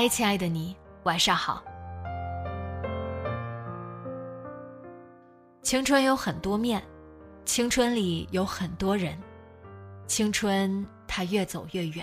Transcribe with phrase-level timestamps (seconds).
[0.00, 1.62] 嗨，亲爱的你，晚上好。
[5.60, 6.82] 青春有很多面，
[7.44, 9.14] 青春里有很多人，
[10.06, 12.02] 青春它越走越远。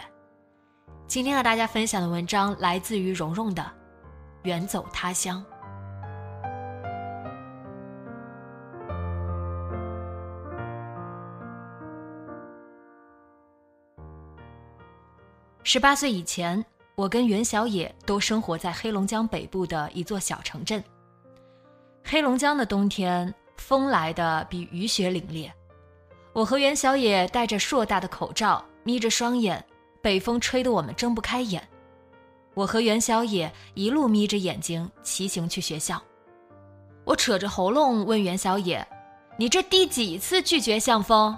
[1.07, 3.63] 今天和大家分享的文章来自于蓉蓉的
[4.43, 5.43] 《远走他乡》。
[15.63, 16.63] 十八岁以前。
[16.97, 20.83] 我跟袁小野都生活在黑龙江北部的一座小城镇。
[22.03, 25.47] 黑龙江的冬天，风来的比雨雪凛冽。
[26.33, 29.63] 我和袁小野戴着硕大的口罩，眯着双眼，
[30.01, 31.61] 北风吹得我们睁不开眼。
[32.55, 36.01] 我和袁小野一路眯着眼睛骑行去学校。
[37.03, 38.83] 我扯着喉咙问袁小野
[39.37, 41.37] ：“你这第几次拒绝向风？”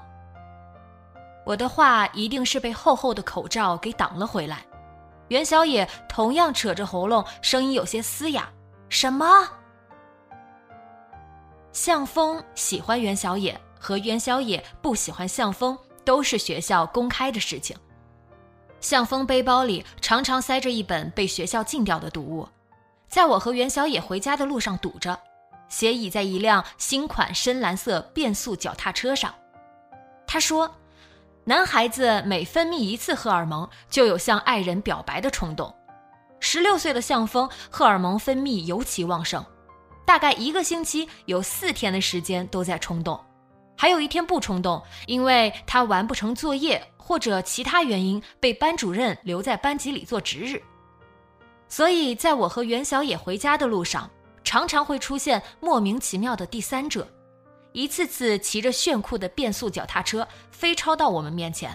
[1.46, 4.66] 我的话一定是被厚厚的口罩给挡了回来。
[5.30, 8.50] 袁小野同样扯着喉咙，声音有些嘶哑
[8.90, 9.48] ：“什么？
[11.72, 17.78] 向风喜欢袁小野，和袁小野不喜欢向风，都是学校公开的事情。
[18.82, 22.48] 向风背包里常常塞着一本被学校禁掉的读物，
[23.08, 25.20] 在我和袁小野回家的路上堵着，
[25.68, 29.32] 斜倚在一辆新款深蓝色变速脚踏车上。
[30.26, 30.70] 他说。”
[31.46, 35.74] 男孩子每分泌一次荷尔蒙，就有向爱人表白的冲动。
[36.40, 39.44] 十六岁的向风，荷尔蒙分泌尤其旺盛，
[40.06, 43.20] 大概一个星期有四天的时间都在冲动，
[43.76, 50.62] 还有一天不冲动，因为他完不成作业或者其他原因被班主任留在班级里做值日。
[51.68, 54.10] 所以，在我和袁小野回家的路上，
[54.44, 57.08] 常常会出现莫名其妙的第三者。
[57.80, 61.74] 一次次骑着炫酷的变速脚踏车飞超到我们面前，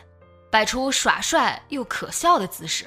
[0.50, 2.86] 摆出耍帅又可笑的姿势。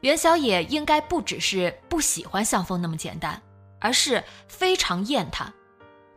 [0.00, 3.42] 袁小野应该不只是不喜欢向风那么简单，
[3.78, 5.52] 而是非常厌他。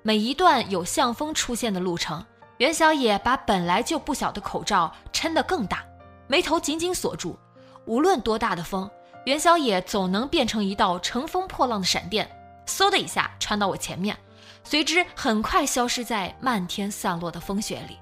[0.02, 2.26] 每一段有向风出现的路程，
[2.56, 5.84] 袁小野把本来就不小的口罩撑得更大，
[6.26, 7.38] 眉头紧紧锁住。
[7.84, 8.90] 无论多大的风，
[9.26, 12.32] 袁小野总能变成一道乘风破浪的闪电，
[12.66, 14.18] 嗖的一下穿到我前面。
[14.64, 17.98] 随之很快消失在漫天散落的风雪里。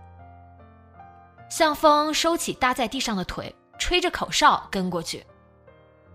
[1.50, 5.26] 向风收起搭在地上的腿，吹着口哨跟过去。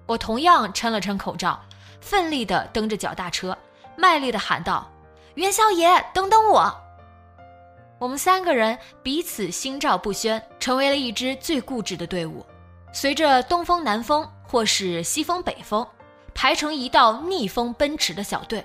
[0.06, 1.60] 我同样撑了撑口罩，
[2.00, 3.56] 奋力地蹬着脚踏车，
[3.97, 4.88] 卖力地喊道
[5.34, 6.72] ：“袁小爷，等等我！”
[7.99, 12.44] 我们三个人彼此心照不宣，成为了一支最固执的队伍。
[12.93, 15.84] 随着东风、南风或是西风、北风，
[16.34, 18.65] 排成一道逆风奔驰的小队。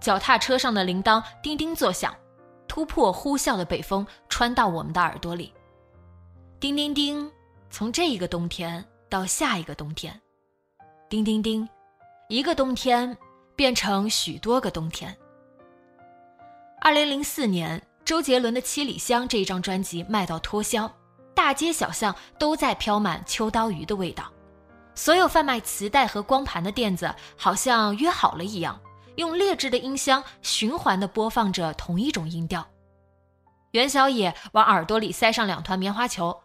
[0.00, 2.14] 脚踏车上的铃铛叮叮作响，
[2.66, 5.52] 突破呼啸的北风，穿到我们的耳朵里。
[6.60, 7.30] 叮叮叮，
[7.70, 10.20] 从这一个冬天到下一个冬天，
[11.08, 11.68] 叮叮叮，
[12.28, 13.16] 一个冬天
[13.54, 15.16] 变成许多个冬天。
[16.80, 20.90] 二零零四年，周杰伦的《七里香》这一张专辑卖到脱销，
[21.34, 24.32] 大街小巷都在飘满秋刀鱼的味道，
[24.94, 28.80] 所有贩卖磁带和光盘的店子好像约好了一样。
[29.18, 32.64] 用劣质的音箱循环的播放着同一种音调，
[33.72, 36.40] 袁小野往耳朵里塞上两团棉花球，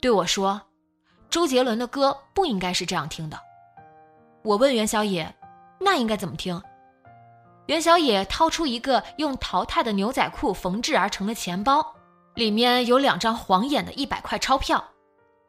[0.00, 0.62] 对我说
[1.28, 3.36] ：“周杰伦的歌不应该是这样听的。”
[4.44, 5.34] 我问袁小野
[5.80, 6.62] ：“那应该怎么听？”
[7.66, 11.84] 袁小野掏出一个用淘汰的牛仔裤缝制而成的钱包，
[12.36, 14.84] 里面有两张晃眼的一百块钞票。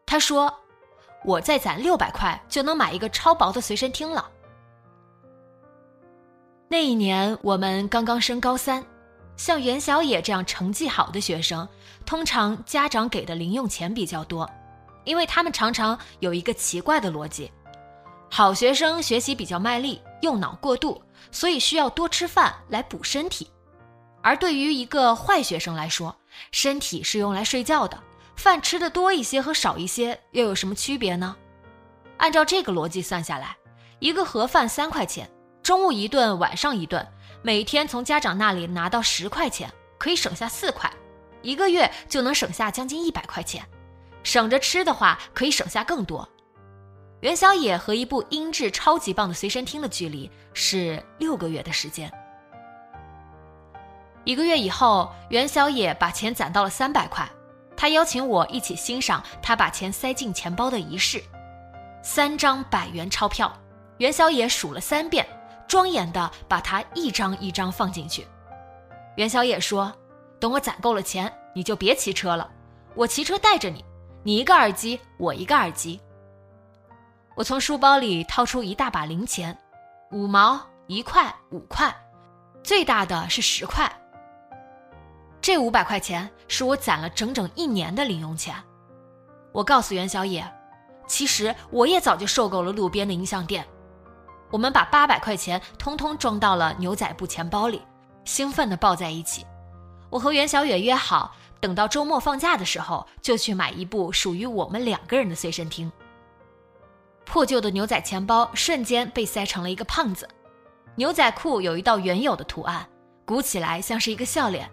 [0.08, 0.52] 他说
[1.24, 4.28] ：“我再攒六百块就能买一个超薄的随身听了。”
[6.74, 8.84] 那一年我们刚刚升高三，
[9.38, 11.70] 像袁小野这样成绩好的学生，
[12.04, 14.50] 通常家长给的零用钱比较多，
[15.04, 17.52] 因为他们常常有一个奇怪的逻辑：
[18.28, 21.00] 好学生学习比较卖力，用脑过度，
[21.32, 23.48] 所以需要多吃饭来补身体。
[24.24, 26.16] 而对于一个坏学生来说，
[26.52, 28.02] 身体是用来睡觉的，
[28.36, 31.36] 饭吃的多一些和少一些又有什么区别呢？
[32.18, 33.56] 按照这个逻辑算下来，
[34.00, 35.30] 一个盒饭三块钱，
[35.64, 37.08] 中午一顿，晚上一顿，
[37.42, 40.92] 每天从家长那里拿到十块钱，可以省下四块，
[41.42, 43.66] 一个月就能省下将近一百块钱。
[44.24, 46.28] 省着吃的话，可以省下更多。
[47.22, 52.12] 元宵野和一部音质超级棒的随身听的距离是六个月的时间。
[54.26, 57.26] 一个月以后，元宵野把钱攒到了三百块，
[57.78, 61.24] 他邀请我一起欣赏他把钱塞进钱包的仪式。
[62.02, 63.52] 三张百元钞票，
[64.00, 65.26] 元宵野数了三遍，
[65.68, 68.28] 庄严的把它一张一张放进去。
[69.16, 69.94] 袁小野说
[70.40, 72.50] ：“等我攒够了钱，你就别骑车了，
[72.96, 73.84] 我骑车带着你，
[74.24, 76.00] 你一个耳机，我一个耳机。”
[77.36, 79.58] 我从书包里掏出一大把零钱，
[80.12, 81.94] 五毛、一块、五块，
[82.64, 83.92] 最大的是十块。
[85.42, 88.56] 这五百块钱是我攒了整整一年的零用钱。
[89.52, 90.48] 我告诉袁小野，
[91.08, 93.68] 其实我也早就受够了路边的音像店。
[94.54, 97.82] 我们把八百块钱通通装到了牛仔布钱包里，
[98.24, 99.44] 兴奋地抱在一起。
[100.12, 105.92] 我和袁小野约好，等到周末放假的时候，就去买一部属于我们两个人的随身听。
[107.26, 110.30] 破旧的牛仔钱包瞬间被塞成了一个胖子，
[110.94, 112.88] 牛仔裤有一道原有的图案，
[113.26, 114.70] 鼓起来像是一个笑脸。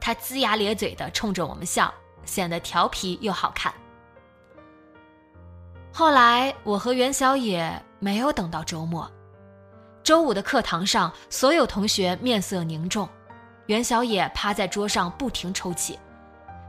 [0.00, 1.92] 他龇牙咧嘴的冲着我们笑，
[2.24, 3.74] 显得调皮又好看。
[5.92, 9.10] 后来，我和袁小野没有等到周末。
[10.04, 13.08] 周五的课堂上，所有同学面色凝重，
[13.66, 15.98] 袁小野趴在桌上不停抽泣，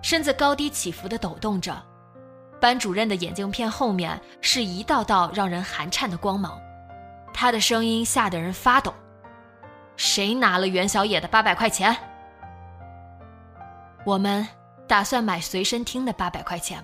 [0.01, 1.75] 身子高低起伏的抖动着。
[2.61, 6.57] 班主任的眼镜片后面是一道道让人寒颤的光芒，
[7.33, 8.93] 他的声音吓得人发抖
[9.97, 11.93] ：“谁拿了袁小野的八百块钱？”
[14.05, 14.47] 我们
[14.87, 16.81] 打算买随身听的八百块钱。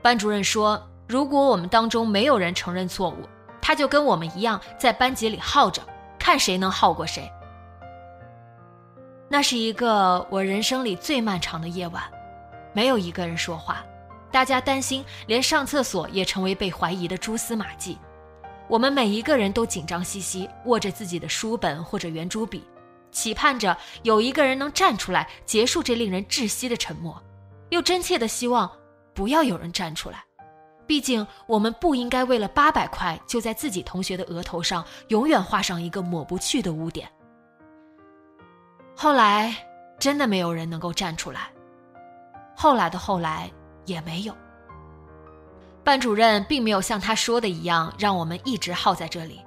[0.00, 3.28] 班主任说：“如果我们当中没有人承认错误，
[3.72, 5.80] 他就跟我们一样在班级里耗着，
[6.18, 7.32] 看谁能耗过谁。”
[9.30, 12.02] 那是一个我人生里最漫长的夜晚，
[12.74, 13.82] 没有一个人说话，
[14.30, 17.96] 大家担心连上厕所也成为被怀疑的蛛丝马迹。
[18.68, 22.62] 我们每一个人都紧张兮兮，握着自己的书本或者圆珠笔。
[23.10, 27.18] 期盼着有一个人能站出来结束这令人窒息的沉默，
[27.70, 28.70] 又真切的希望
[29.14, 30.22] 不要有人站出来。
[30.92, 37.10] 毕竟我们不应该为了八百块就在自己同学的额头上永远画上一个抹不去的污点。
[38.94, 39.56] 后来
[39.98, 41.50] 真的没有人能够站出来，
[42.54, 43.50] 后来的后来
[43.86, 44.36] 也没有。
[45.82, 49.40] 班主任并没有像他说的一样让我们一直耗在这里。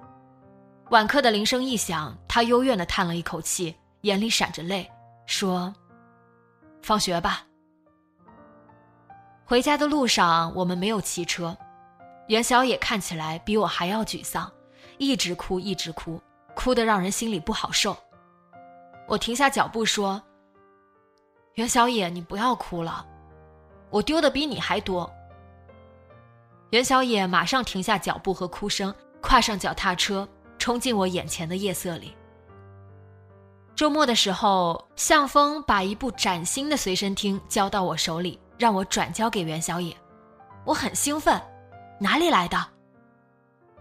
[0.89, 4.89] 晚课的铃声一响，他幽怨地叹了一口气，眼里闪着泪，
[5.27, 5.71] 说
[6.81, 7.45] ：“放学吧。”
[9.47, 11.56] 回家的路上，我们没有骑车。
[12.27, 14.51] 袁小野看起来比我还要沮丧，
[14.97, 16.19] 一直哭，一直哭，
[16.56, 17.95] 哭得让人心里不好受。
[19.07, 20.19] 我停下脚步说
[21.53, 23.05] ：“袁小野，你不要哭了，
[23.91, 25.08] 我丢的比你还多。”
[26.72, 30.27] 袁小野马上停下脚步和哭声，跨上脚踏车。
[30.58, 32.15] 冲进我眼前的夜色里。
[33.75, 39.95] 周末的时候，向风把一部崭新的随身听交到我手里，让我转交给袁小野。
[40.63, 41.41] 我很兴奋，
[42.00, 42.57] 哪里来的？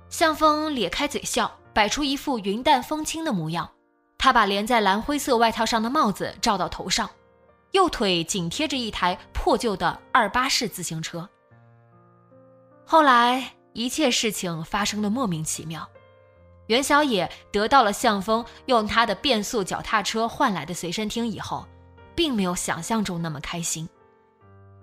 [0.09, 3.71] 向风咧开嘴笑，摆出一副云淡风轻的模样。
[4.19, 7.11] 他把连在蓝灰色外套上的帽子罩到头上，
[7.73, 11.29] 右腿紧贴着一台破旧的二八式自行车。
[12.87, 15.87] 后来，一切事情发生的莫名其妙。
[16.69, 21.67] 袁小野得到了向风用他的变速脚踏车换来的随身听以后，
[22.15, 23.87] 并没有想象中那么开心。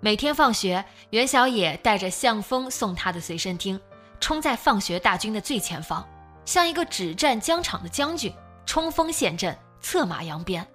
[0.04, 3.80] 每天放学，袁小野带着向风送他的随身听，
[4.20, 6.04] 冲在放学大军的最前方，
[6.44, 8.34] 像一个只战疆场的将军，
[8.66, 10.66] 冲锋陷阵，策马扬鞭。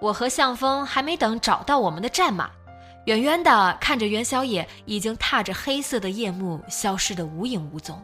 [0.00, 2.50] 我和向风还没等找到我们的战马，
[3.04, 8.02] 远远的看着袁小野已经踏着黑色的夜幕消失得无影无踪。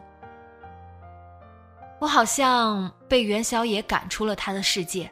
[1.97, 5.11] 我好像被袁小野赶出了他的世界，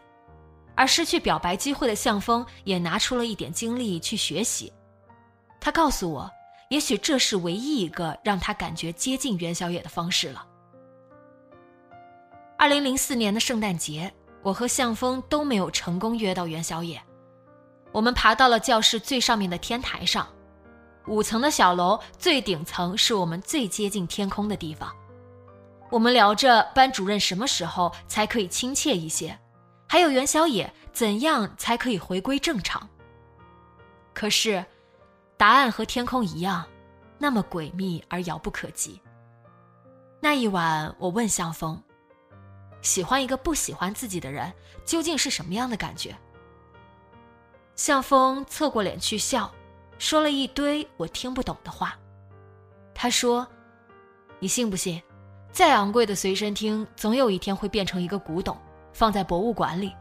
[0.75, 4.71] 而失去表白机会的向风也拿出了一点精力去学习。
[5.67, 6.31] 他告诉我，
[6.69, 10.47] 也许这是唯一一个让他感觉接近袁小野的方式了。
[12.57, 14.09] 二零零四年的圣诞节，
[14.41, 17.03] 我和向峰都没有成功约到袁小野。
[17.91, 20.25] 我们爬到了教室最上面的天台上，
[21.05, 24.95] 五层的小楼最顶层是我们最接近天空的地方。
[25.91, 29.37] 我们聊着班主任什么时候才可以亲切一些，
[29.85, 32.87] 还有袁小野怎样才可以回归正常？
[34.13, 34.65] 可是，
[35.37, 36.65] 答案和天空一样，
[37.19, 38.99] 那么诡秘而遥不可及。
[40.19, 41.79] 那一晚，我问向风
[42.81, 44.51] ：“喜欢一个不喜欢自己的人，
[44.83, 46.15] 究竟是什么样的感觉？”
[47.75, 49.51] 向风侧过脸去笑，
[49.99, 51.95] 说了一堆我听不懂的话。
[52.95, 53.47] 他说
[54.41, 54.99] ：“你信不信，
[55.51, 58.57] 再昂贵的随身听，总有一天会变成一个古董，
[58.91, 59.95] 放在博物馆里，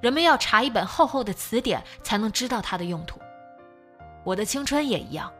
[0.00, 3.18] 人们要查一本厚厚的词典才能知道它的用途。
[4.28, 5.32] 我的青春也一样，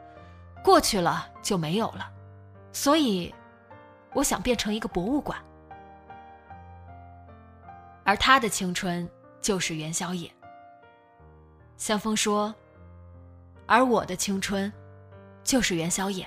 [0.65, 2.11] 过去了就没有了，
[2.73, 3.35] 所以，
[4.15, 5.39] 我想变成一个博物馆。
[8.03, 9.07] 而他的青春
[9.43, 10.33] 就是元宵夜。”
[11.77, 12.55] 向风说
[13.69, 14.73] ：“而我的青春，
[15.45, 16.27] 就是元宵夜。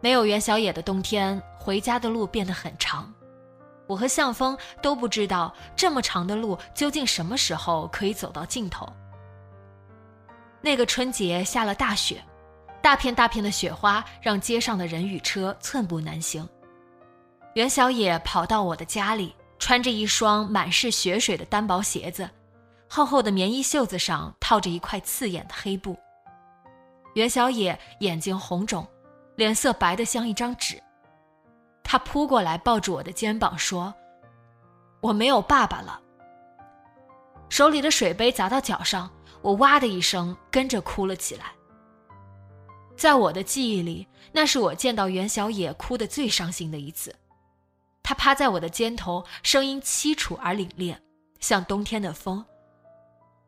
[0.00, 3.12] 没有元宵夜的冬天，回家的路变得很长。
[3.86, 8.90] 我和向风都不知道这么长的路究竟什么时候可以走到尽头。
[10.62, 12.22] 那个春节下了大雪，
[12.80, 16.48] 大片大片的雪花让街上的人与车寸步难行。
[17.54, 22.30] 袁小野跑到我的家里，穿着一双满是雪水的单薄鞋子。”
[22.88, 25.98] 厚厚的棉衣袖子上套着一块刺眼的黑布。
[27.14, 28.86] 袁小野眼睛红肿，
[29.34, 30.78] 脸色白得像一张纸。
[31.82, 33.94] 他扑过来抱住我的肩膀说
[35.00, 35.98] ：“我没有爸爸了。”
[37.48, 39.10] 手里的水杯砸到脚上，
[39.42, 41.52] 我哇的一声跟着哭了起来。
[42.96, 47.14] 在我的记忆里，那是我见到袁小野哭得最伤心的一次。
[48.02, 50.96] 他趴在我的肩头，声音凄楚而凛冽，
[51.40, 52.44] 像冬天的风。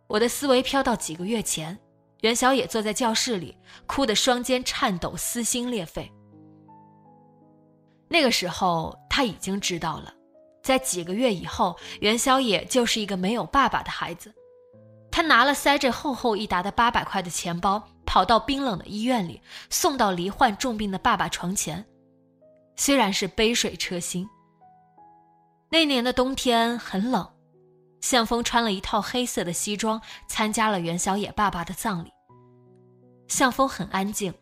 [0.07, 1.79] 我的思维飘到几个月前，
[2.23, 6.11] 袁小野坐在教室里，哭得双肩颤抖，撕心裂肺。
[8.09, 10.13] 那个时候，他已经知道了，
[10.63, 14.33] 在几个月以后，袁小野就是一个没有爸爸的孩子。
[15.15, 19.41] 他拿了塞着厚厚一沓的八百块的钱包，跑到冰冷的医院里，
[19.71, 21.87] 送到罹患重病的爸爸床前。
[22.75, 24.29] 虽然是杯水车薪，
[25.71, 27.31] 那年的冬天很冷。
[28.01, 32.11] 向风穿了一套黑色的西装，参加了袁小野爸爸的葬礼。
[33.29, 34.35] 向风很安静，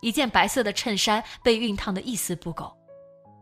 [0.00, 2.74] 一件白色的衬衫被熨烫的一丝不苟，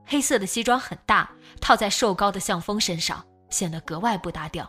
[0.04, 4.68] 黑色的西装很大，套在瘦高的向风身上，显得格外不搭调。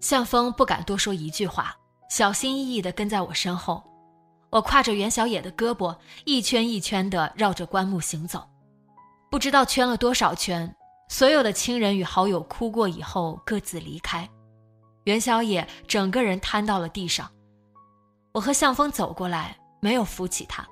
[0.00, 1.76] 向风不敢多说一句话，
[2.08, 3.82] 小心翼翼地跟在我身后。
[4.50, 8.48] 我挎着袁小野的胳膊，一圈一圈地绕着棺木行走，
[9.30, 10.74] 不知道圈了多少圈。
[11.08, 14.28] 所有的亲人与好友哭过以后各自离开，
[15.04, 17.28] 袁小野整个人瘫到了地上。
[18.32, 20.66] 我和向风走过来，没有扶起他，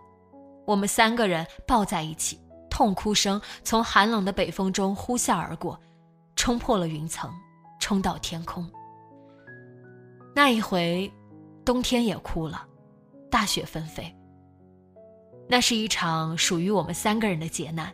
[0.65, 5.79] 我们三个人抱在一起，痛哭声从寒冷的北风中呼啸而过，
[6.37, 7.33] 冲破了云层，
[7.81, 8.69] 冲到天空。
[10.39, 11.13] 那一回，
[11.65, 12.65] 冬天也哭了，
[13.29, 14.17] 大雪纷飞。
[15.49, 17.93] 那是一场属于我们三个人的劫难，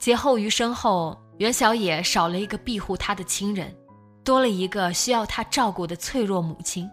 [0.00, 1.16] 劫后余生后。
[1.38, 3.72] 袁小野少了一个庇护他的亲人，
[4.24, 6.90] 多了一个需要他照顾的脆弱母亲。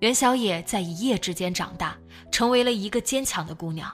[0.00, 1.96] 袁小野在一夜之间长大，
[2.30, 3.90] 成为了一个坚强的姑娘，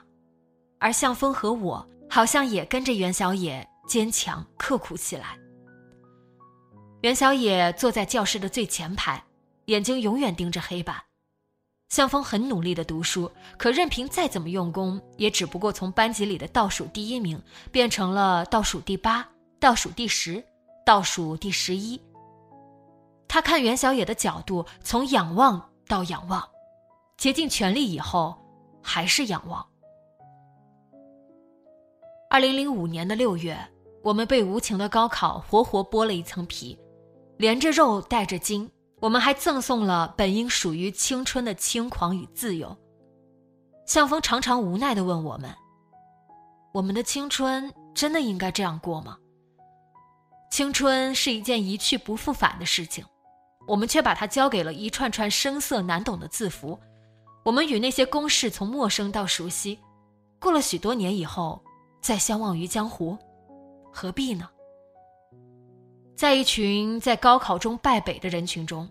[0.79, 5.37] 而向风和我好像也跟着袁小野坚强刻苦起来。
[7.03, 9.23] 袁小野坐在教室的最前排，
[9.67, 10.95] 眼睛永远盯着黑板。
[11.89, 19.27] 向风很努力的读书，可任凭再怎么用功，也只不过从班级里的倒数第一名变成了倒数第八。
[19.59, 20.43] 倒数第十，
[20.85, 21.99] 倒数第十一。
[23.27, 26.47] 他看袁小野的角度从仰望到仰望，
[27.17, 28.37] 竭尽全力以后
[28.83, 29.65] 还是仰望。
[32.29, 33.57] 二零零五年的六月，
[34.03, 36.77] 我们被无情的高考活活剥了一层皮，
[37.37, 38.69] 连着肉带着筋，
[38.99, 42.75] 我们还赠送了本应属于青春的轻狂与自由。
[43.85, 45.53] 向风常常无奈的问我们
[46.73, 49.17] ：“我们的青春真的应该这样过吗？”
[50.51, 53.05] 青春是一件一去不复返的事情，
[53.67, 56.79] 我们却把它交给了一串串生涩难懂的字符。
[57.45, 59.79] 我们与那些公式从陌生到熟悉，
[60.39, 61.63] 过了许多年以后，
[62.01, 63.17] 再相忘于江湖，
[63.93, 64.49] 何必呢？
[66.17, 68.89] 在一群在高考中败北的人群中，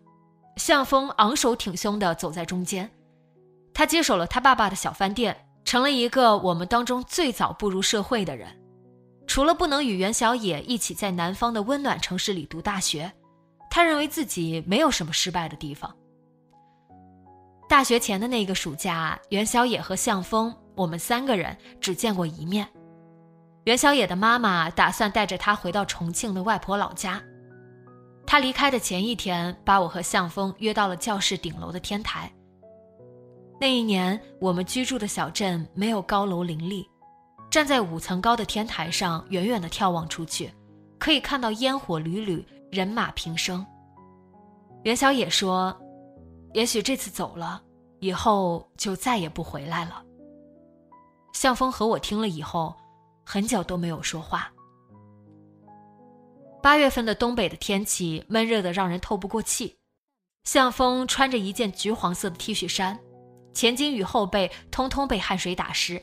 [0.58, 2.88] 向风昂首挺胸地走在中间。
[3.74, 8.48] 他接手了他爸爸的小饭店，成了一个我们当中最早步入社会的人。
[9.26, 13.12] 除了不能与袁小野一起在南方的温暖城市里读大学，
[13.68, 15.92] 他认为自己没有什么失败的地方。
[17.68, 22.68] 大学前的那个暑假，袁小野和向风，我们三个人只见过一面。
[23.66, 27.20] 袁小野的妈妈打算带着他回到重庆的外婆老家。
[28.24, 32.32] 他离开的前一天，把我和向风约到了教室顶楼的天台。
[33.60, 36.88] 那一年，我们居住的小镇没有高楼林立，
[37.50, 40.48] 站在五层高的天台上，远远的眺望出去，
[40.96, 43.66] 可以看到烟火缕缕，人马平生。
[44.84, 45.76] 袁小野说
[46.54, 47.60] ：“也许这次走了，
[47.98, 50.04] 以后就再也不回来了。”
[51.34, 52.72] 向风和我听了以后，
[53.26, 54.50] 很久都没有说话。
[56.62, 59.76] 八月份的东北的天气闷热的让人透不过气，
[60.44, 62.98] 向风穿着一件橘黄色的 T 恤衫，
[63.52, 66.00] 前襟与后背通通被汗水打湿，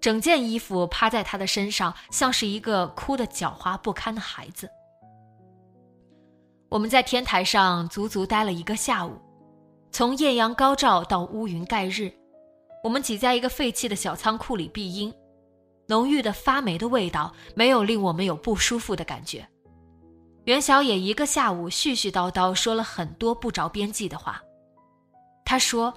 [0.00, 4.70] 整件衣服趴在他的身上，像是一个哭得狡猾不堪的孩子。
[6.68, 9.20] 我们在天台上足足待了一个下午，
[9.92, 12.12] 从艳阳高照到乌云盖日。
[12.82, 15.12] 我们挤在一个废弃的小仓库里避阴，
[15.88, 19.46] 浓郁的发霉的味道没有令我们有不舒服的感觉。
[20.44, 24.40] 袁小野一个下午絮絮叨叨说了很多不着边际的话。
[25.44, 25.94] 他说：“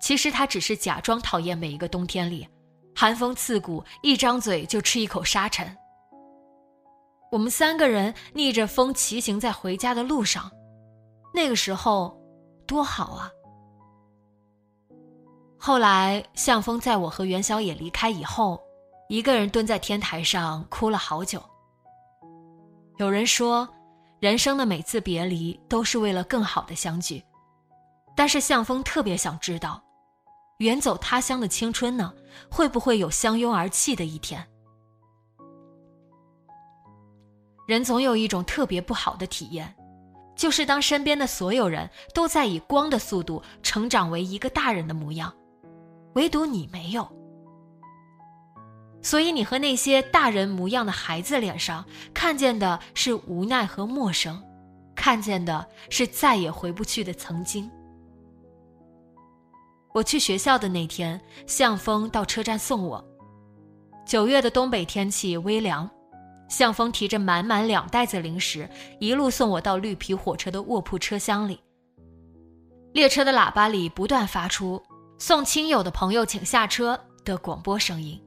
[0.00, 2.46] 其实他只是假装讨厌每一个冬天里，
[2.94, 5.76] 寒风刺骨，一张嘴就吃一口沙尘。”
[7.32, 10.50] 我们三个人逆着风骑行在回家的路上，
[11.34, 12.18] 那个时候
[12.66, 13.30] 多好啊！
[15.58, 18.62] 后来，向风在我和袁小野离开以后，
[19.08, 21.42] 一个人蹲在天台上哭了好久。
[22.98, 23.68] 有人说，
[24.20, 27.22] 人生的每次别离都是为了更好的相聚，
[28.16, 29.80] 但是向风特别想知道，
[30.58, 32.12] 远走他乡的青春呢，
[32.50, 34.44] 会不会有相拥而泣的一天？
[37.68, 39.72] 人总有一种特别不好的体验，
[40.34, 45.32] 就是当身边的所有人都在以光的速度成长为一个大人的模样。
[46.14, 47.06] 唯独你没有，
[49.06, 54.42] 所以你和那些大人模样的孩子脸上看见的是无奈和陌生，
[54.96, 57.70] 看见的是再也回不去的曾经。
[59.94, 63.02] 我去学校的那天，向风到车站送我。
[64.04, 65.88] 九月的东北天气微凉，
[66.48, 71.60] 向风提着满满两袋子零食，一路送我到绿皮火车的卧铺车厢里。
[72.92, 74.82] 列车的喇叭里不断发出。
[75.16, 78.20] 送亲友的朋友请下车的广播声音。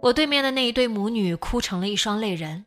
[0.00, 2.66] 我对面的那一对母女哭成了一双泪人。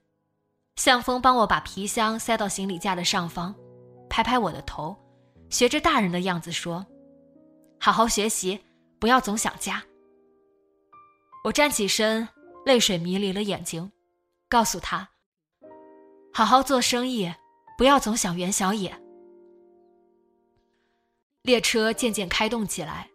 [0.77, 3.53] 向风帮我把皮箱塞到行李架的上方，
[4.09, 4.97] 拍拍我的头，
[5.49, 6.85] 学着大人的样子说
[7.79, 8.59] ：“好好学习，
[8.99, 9.83] 不要总想家。”
[11.43, 12.27] 我站起身，
[12.65, 13.91] 泪水迷离了眼睛，
[14.49, 15.09] 告诉他
[16.33, 17.31] ：“好好做生意，
[17.77, 18.97] 不要总想袁小野。”
[21.43, 23.10] 列车渐渐开动起来，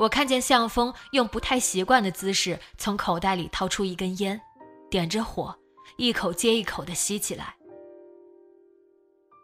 [0.00, 4.40] 我看见向风用不太习惯的姿势从口袋里掏出一根烟，
[4.88, 5.54] 点着火，
[5.98, 7.54] 一口接一口的吸起来。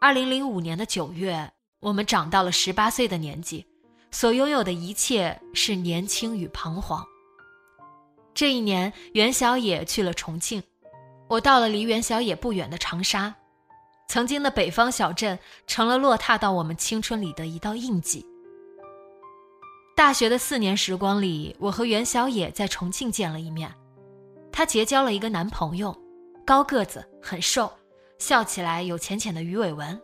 [0.01, 3.67] 二零零五年的九月，我们长到了十八岁的年纪，
[4.09, 7.05] 所拥有的一切是年轻与彷徨。
[8.33, 10.63] 这一年，袁小野去了重庆，
[11.27, 13.35] 我到了离袁小野不远的长沙。
[14.07, 18.25] 曾经的北方小镇成了落踏到我们青春里的一道印记。
[19.97, 23.73] 大学的四年时光里，我和袁小野在重庆见了一面，
[24.51, 25.99] 她结交了一个男朋友，
[26.45, 27.73] 高个子，很瘦，
[28.19, 29.99] 笑起来有浅浅的鱼尾纹。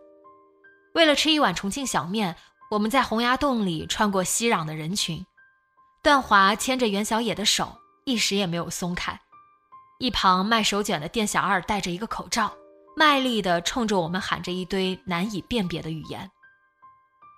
[0.96, 2.36] 为了吃一碗重庆小面，
[2.72, 5.24] 我们在洪崖洞里穿过熙攘的人群，
[6.02, 9.22] 段华牵着袁小野的手，一时也没有松开。
[10.00, 12.52] 一旁卖手卷的店小二戴着一个口罩。
[12.96, 16.32] 卖力地冲着我们喊着一堆难以辨别的语言。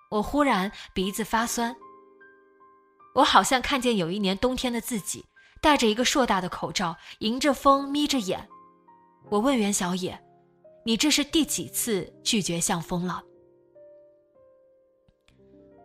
[0.09, 1.75] 我忽然鼻子发酸。
[3.15, 5.25] 我好像看见有一年冬天的自己，
[5.61, 8.47] 戴着一个硕大的口罩，迎着风，眯着眼。
[9.29, 10.21] 我问袁小野
[10.85, 13.23] ：“你这是第几次拒绝向风了？”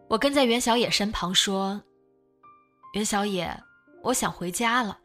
[0.09, 1.81] 我跟在袁小野身旁说
[2.95, 3.57] ：“袁小野，
[4.03, 4.99] 我想回家了。”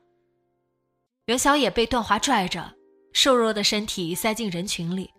[1.28, 2.76] 袁小野被段华拽着。
[3.14, 5.10] 瘦弱的身体塞进人群里，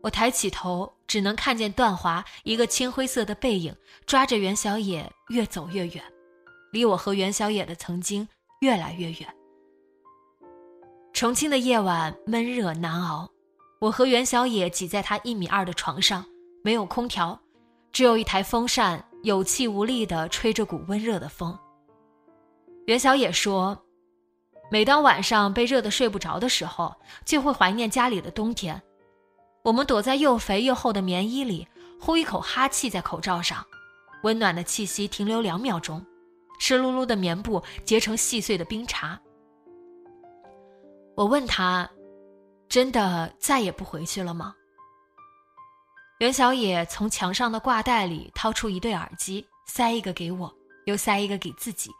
[0.00, 3.74] 我抬起头，只能看见段华一个青灰色的背影，
[4.06, 6.04] 抓着袁小野越走越远，
[6.76, 8.28] 离我和袁小野的曾经
[8.60, 9.34] 越来越远。
[11.14, 13.30] 重庆的夜晚闷热难熬，
[13.80, 16.22] 我和袁小野挤在他一米二的床上，
[16.62, 17.40] 没有空调，
[17.92, 21.58] 只有一台风扇，有气无力地吹着股温热的风。
[22.86, 23.82] 袁小野说。
[24.68, 26.92] 每当晚上被热得睡不着的时候，
[27.24, 28.82] 就会怀念家里的冬天。
[29.62, 31.68] 我们躲在又肥又厚的棉衣里，
[32.00, 33.64] 呼一口哈气在口罩上，
[34.24, 36.04] 温暖的气息停留两秒钟，
[36.58, 39.18] 湿漉漉的棉布结成细碎的冰碴。
[41.14, 41.88] 我问他
[42.68, 44.54] ：“真的再也不回去了吗？”
[46.18, 50.54] 袁小野从墙上的挂带里掏出一对耳机，塞一个给我，
[50.86, 51.90] 又塞一个给自己。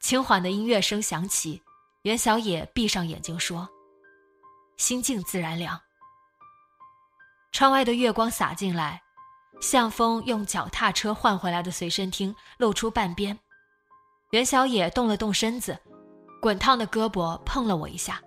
[0.00, 1.60] 轻缓的音乐声响起，
[2.02, 3.68] 袁小野闭上眼睛说
[4.78, 5.80] ：“心静自然凉。”
[7.50, 9.02] 窗外的月光洒进来，
[9.60, 13.36] 向风用脚踏车换回来的随身听露出半边。
[14.30, 15.78] 袁小野动了动身子，
[16.40, 18.22] 滚烫的胳膊碰了我一下。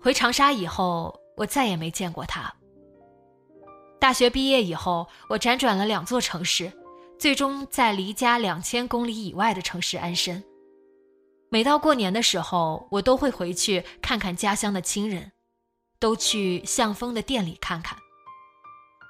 [0.00, 1.18] 回长沙以后。
[1.36, 2.50] 我再也没见过他。
[4.00, 6.72] 大学毕业以后，我辗转了两座城市，
[7.18, 10.42] 最终在离家两千公里以外的城市安身。
[11.50, 15.30] 每到过年的时候，我都会回去看看家乡的亲人，
[15.98, 17.98] 都去向风的店里看看。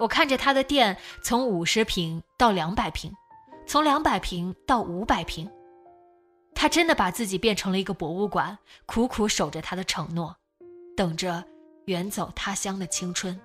[0.00, 3.14] 我看着他的店从五十平到两百平，
[3.66, 5.50] 从两百平到五百平，
[6.54, 10.36] 他真的把自己变成了一个博物馆，苦苦守着他的承诺，
[10.96, 11.44] 等着。
[11.86, 13.40] 远走他乡的青春。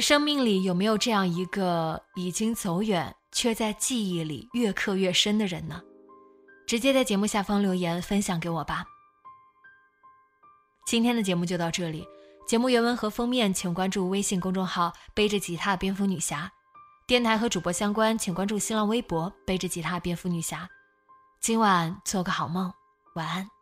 [0.00, 5.82] 生命里有没有这样一个已经走远却在记忆里越刻越深的人呢？
[6.66, 8.84] 直接在节目下方留言分享给我吧。
[10.86, 12.06] 今天的节目就到这里，
[12.46, 16.50] 节目原文和封面请关注微信公众号“背着吉他蝙蝠女侠”，
[17.06, 20.68] 电台和主播相关请关注新浪微博“背着吉他蝙蝠女侠”。
[21.40, 22.72] 今晚做个好梦，
[23.14, 23.59] 晚安。